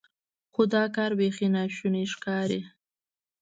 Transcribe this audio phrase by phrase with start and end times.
[0.53, 2.61] خو دا کار بیخي ناشونی ښکاري.